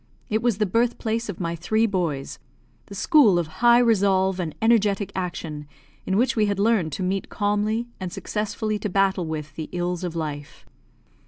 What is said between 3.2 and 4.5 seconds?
of high resolve